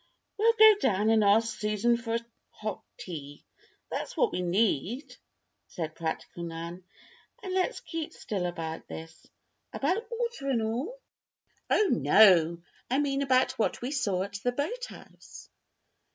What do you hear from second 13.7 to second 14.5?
we saw at